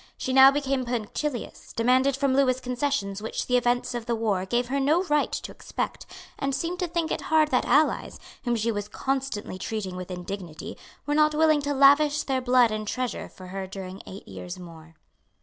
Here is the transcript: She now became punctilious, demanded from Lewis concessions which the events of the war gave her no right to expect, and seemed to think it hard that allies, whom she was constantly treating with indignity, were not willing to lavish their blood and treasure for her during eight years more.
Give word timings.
She 0.17 0.33
now 0.33 0.49
became 0.49 0.83
punctilious, 0.83 1.73
demanded 1.73 2.15
from 2.17 2.35
Lewis 2.35 2.59
concessions 2.59 3.21
which 3.21 3.45
the 3.45 3.55
events 3.55 3.93
of 3.93 4.07
the 4.07 4.15
war 4.15 4.47
gave 4.47 4.69
her 4.69 4.79
no 4.79 5.03
right 5.03 5.31
to 5.31 5.51
expect, 5.51 6.07
and 6.39 6.55
seemed 6.55 6.79
to 6.79 6.87
think 6.87 7.11
it 7.11 7.21
hard 7.21 7.49
that 7.51 7.65
allies, 7.65 8.19
whom 8.43 8.55
she 8.55 8.71
was 8.71 8.87
constantly 8.87 9.59
treating 9.59 9.95
with 9.95 10.09
indignity, 10.09 10.75
were 11.05 11.13
not 11.13 11.35
willing 11.35 11.61
to 11.61 11.75
lavish 11.75 12.23
their 12.23 12.41
blood 12.41 12.71
and 12.71 12.87
treasure 12.87 13.29
for 13.29 13.49
her 13.49 13.67
during 13.67 14.01
eight 14.07 14.27
years 14.27 14.57
more. 14.57 14.95